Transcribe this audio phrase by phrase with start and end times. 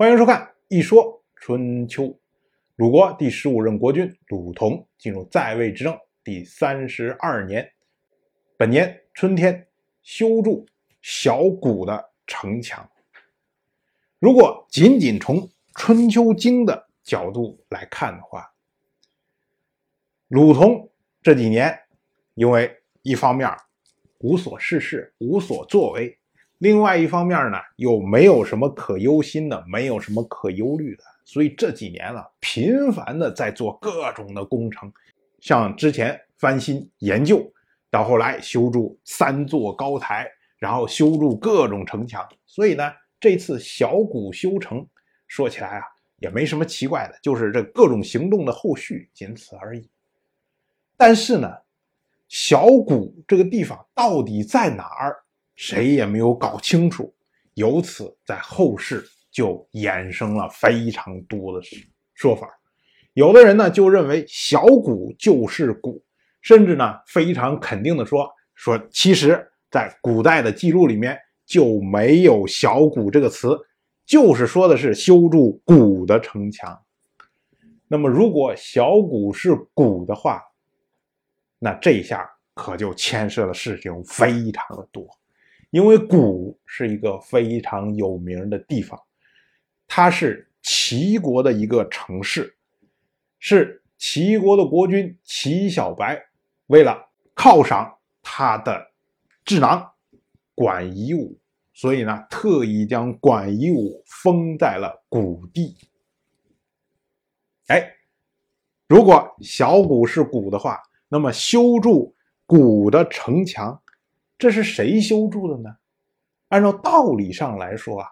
[0.00, 2.04] 欢迎收看《一说春秋》。
[2.76, 7.70] 鲁国第十五任国君鲁同进入在位执政第三十二年，
[8.56, 9.68] 本年春天
[10.02, 10.66] 修筑
[11.02, 12.90] 小谷的城墙。
[14.18, 15.36] 如果仅仅从
[15.74, 18.54] 《春秋经》的角度来看的话，
[20.28, 20.90] 鲁同
[21.20, 21.78] 这几年
[22.32, 23.54] 因为一方面
[24.20, 26.18] 无所事事、无所作为。
[26.60, 34.92] 另外一方面呢，又没有什么可忧心的，没有什么可忧虑的，所以这几年了，频繁的在做各种的工程，
[35.40, 37.50] 像之前翻新研究，
[37.90, 44.86] 到后来修筑三座高台，然后修筑各种城墙，所以呢，这次小谷修城，
[45.28, 45.84] 说起来啊，
[46.18, 49.88] 也没什么奇怪的，就是这各种行动的后续，仅此而已。
[50.98, 51.50] 但是呢，
[52.28, 55.16] 小谷这个地方到底在哪儿？
[55.60, 57.14] 谁也没有搞清楚，
[57.52, 61.60] 由此在后世就衍生了非常多的
[62.14, 62.48] 说法。
[63.12, 66.02] 有的人呢就认为小谷就是谷，
[66.40, 73.54] 甚至呢非常肯定的说说，其实在古代的记录里面就没有小谷这个词，
[74.06, 76.82] 就是说的是修筑谷的城墙。
[77.86, 80.42] 那么如果小谷是谷的话，
[81.58, 85.06] 那这下可就牵涉的事情非常的多。
[85.70, 89.00] 因为谷是一个非常有名的地方，
[89.86, 92.56] 它是齐国的一个城市，
[93.38, 96.20] 是齐国的国君齐小白
[96.66, 98.90] 为了犒赏他的
[99.44, 99.92] 智囊
[100.56, 101.38] 管夷吾，
[101.72, 105.76] 所以呢，特意将管夷吾封在了谷地。
[107.68, 107.94] 哎，
[108.88, 113.80] 如果小谷是谷的话，那么修筑谷的城墙。
[114.40, 115.76] 这是谁修筑的呢？
[116.48, 118.08] 按照道理上来说啊，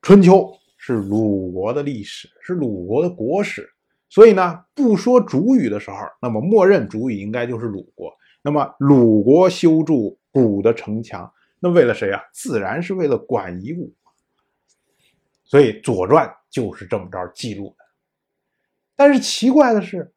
[0.00, 3.68] 春秋是鲁国的历史，是鲁国的国史，
[4.08, 8.16] 所以呢，不说主语的时候，那么默认主语应该就是鲁国。
[8.40, 12.22] 那么鲁国修筑古的城墙，那为了谁啊？
[12.32, 13.92] 自然是为了管夷吾。
[15.42, 17.84] 所以《左传》就是这么着记录的。
[18.94, 20.14] 但是奇怪的是。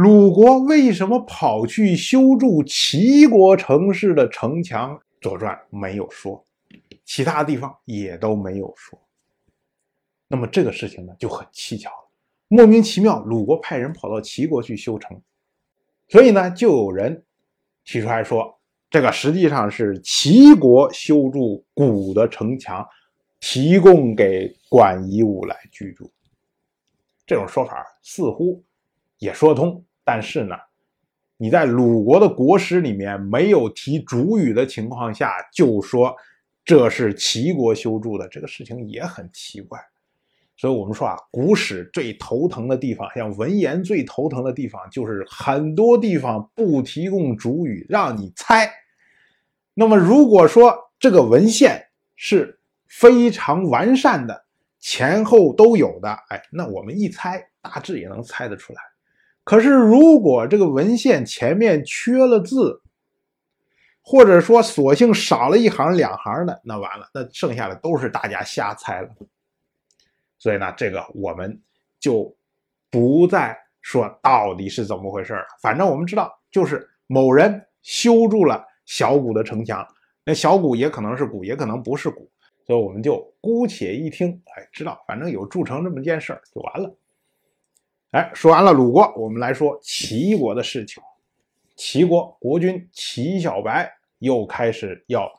[0.00, 4.96] 鲁国为什么跑去修筑齐国城市的城墙？
[5.20, 6.46] 《左传》没有说，
[7.04, 8.96] 其他地方也都没有说。
[10.28, 12.08] 那么这个事情呢就很蹊跷了，
[12.46, 15.20] 莫名其妙，鲁国派人跑到齐国去修城，
[16.06, 17.24] 所以呢就有人
[17.84, 18.56] 提出来说，
[18.88, 22.86] 这个实际上是齐国修筑古的城墙，
[23.40, 26.08] 提供给管夷吾来居住。
[27.26, 28.62] 这种说法似乎
[29.18, 29.84] 也说通。
[30.10, 30.56] 但是呢，
[31.36, 36.16] 你在鲁国的国史里面没有提主语的情况下，就说
[36.64, 39.78] 这是齐国修筑的，这个事情也很奇怪。
[40.56, 48.66] 所以，我们说啊，古史最头疼的地方，像文言最头疼的地方，就是很多地方不提供主语，让你猜。
[49.74, 51.86] 那么，如果说这个文献
[52.16, 54.46] 是非常完善的，
[54.80, 58.80] 前后都有的，哎，那我们一猜，大致也能猜得出来。
[59.48, 62.82] 可是，如果这个文献前面缺了字，
[64.02, 69.08] 或者说索性少了一行两行的，那完了，那剩下的都是大家瞎猜了。
[70.38, 71.58] 所以呢，这个我们
[71.98, 72.36] 就
[72.90, 75.46] 不再说到底是怎么回事了。
[75.62, 79.82] 反正我们知道，就是某人修筑了小谷的城墙，
[80.24, 82.30] 那小谷也可能是谷，也可能不是谷，
[82.66, 86.94] 所以我们就姑且一听，哎，知道，反正有筑城这么件事儿就完了。
[88.12, 91.02] 哎，说完了鲁国，我们来说齐国的事情。
[91.76, 95.30] 齐国国君齐小白又开始要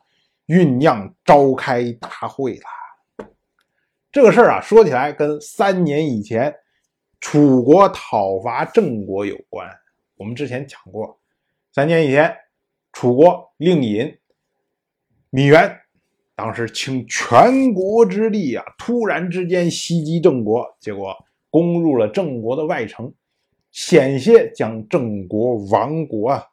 [0.45, 3.27] 酝酿召开大会了。
[4.11, 6.53] 这个事儿啊，说起来跟三年以前
[7.19, 9.67] 楚国讨伐郑国有关。
[10.15, 11.19] 我们之前讲过，
[11.73, 12.35] 三年以前，
[12.93, 14.15] 楚国令尹
[15.31, 15.75] 芈原
[16.35, 21.15] 当时倾全国之力啊，突然之间袭击郑国，结果。
[21.49, 23.13] 攻入了郑国的外城，
[23.71, 26.45] 险些将郑国亡国啊！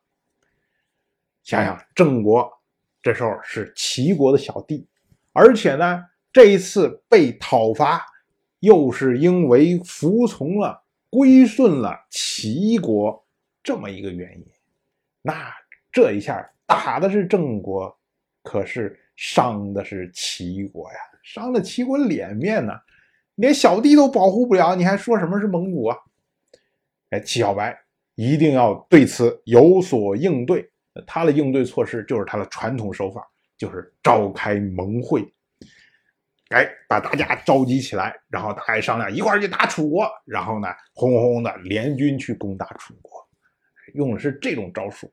[1.43, 2.51] 想想郑国
[3.03, 4.87] 这时候是齐国的小弟，
[5.33, 8.05] 而且呢，这一次被讨伐，
[8.61, 13.25] 又是因为服从了、归顺了齐国
[13.63, 14.47] 这么一个原因，
[15.23, 15.53] 那
[15.93, 17.97] 这一下打的是郑国，
[18.43, 22.73] 可是伤的是齐国呀，伤了齐国脸面呢。
[23.37, 25.97] 连小弟都保护不了，你还说什么是蒙古啊？
[27.11, 27.79] 哎，齐小白
[28.17, 30.71] 一定要对此有所应对。
[31.07, 35.23] 他的应对措施就是他的传统手法，就是召开盟会。
[36.49, 43.29] 哎，把大家召集起来，然后大家商量一块儿去打楚国，然后呢，轰轰轰的联军去攻打楚国，
[43.95, 45.13] 用的是这种招数。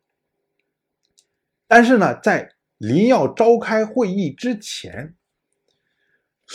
[1.67, 5.15] 但是呢，在临要召开会议之前，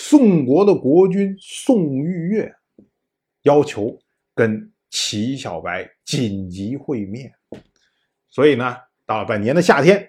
[0.00, 2.54] 宋国的国君宋玉月
[3.42, 3.98] 要求
[4.32, 7.34] 跟齐小白紧急会面，
[8.28, 10.08] 所以呢，到了本年的夏天，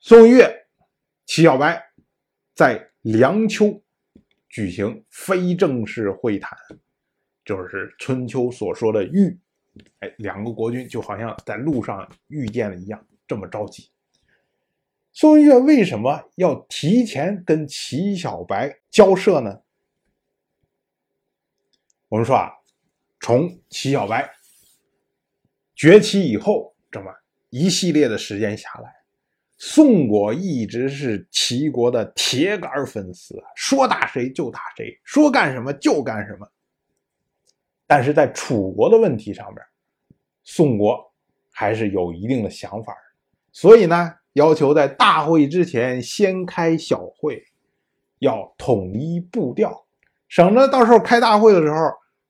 [0.00, 0.66] 宋玉月、
[1.26, 1.80] 齐小白
[2.54, 3.78] 在梁丘
[4.48, 6.58] 举行非正式会谈，
[7.44, 9.38] 就是春秋所说的遇，
[10.00, 13.90] 哎，两个国君就好像在路上遇见了一样，这么着急。
[15.16, 19.62] 宋玉月为什么要提前跟齐小白交涉呢？
[22.08, 22.52] 我们说啊，
[23.20, 24.30] 从齐小白
[25.74, 27.10] 崛起以后，这么
[27.48, 28.94] 一系列的时间下来，
[29.56, 36.46] 宋国一直是齐国的铁杆粉丝，说打谁就打谁，说干什么就干什么。
[37.86, 39.64] 但是在楚国的问题上面，
[40.44, 41.10] 宋国
[41.50, 42.94] 还是有一定的想法
[43.50, 44.14] 所以呢。
[44.36, 47.42] 要求在大会之前先开小会，
[48.18, 49.86] 要统一步调，
[50.28, 51.76] 省得到时候开大会的时候，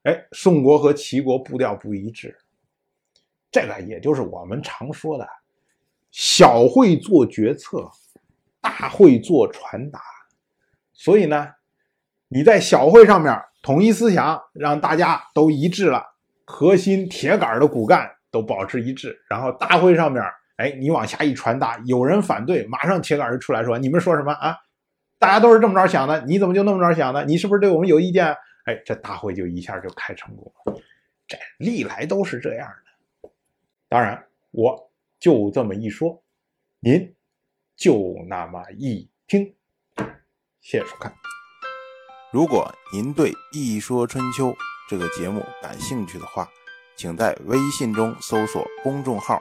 [0.05, 2.38] 哎，宋国和齐国步调不一致。
[3.50, 5.26] 这个也就是我们常说的，
[6.12, 7.91] 小会做决策，
[8.61, 10.00] 大会做传达。
[10.93, 11.55] 所以呢，
[12.29, 16.06] 你在小会上面统一思想，让大家都一致了，
[16.44, 20.23] 核心铁杆的骨干都保持一致，然后大会上面。
[20.56, 24.56] 哎，你往下一传达，有人反对，马上铁杆就出来说：“你们说什么啊？
[25.19, 27.25] 大家都是这么着想的，你怎么就那么着想的？
[27.25, 30.81] 你是不是对我们有意见？”哎，这大会就一下就开成功了。
[31.29, 33.31] 这历来都是这样的。
[33.88, 36.23] 当然，我就这么一说，
[36.81, 37.14] 您
[37.76, 39.55] 就那么一听。
[40.61, 41.12] 谢谢收看。
[42.32, 44.49] 如果您对《一说春秋》
[44.88, 46.49] 这个节目感兴趣的话，
[46.97, 49.41] 请在微信中搜索公众号。